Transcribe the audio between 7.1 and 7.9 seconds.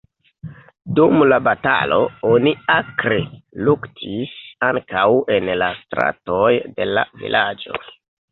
vilaĝo.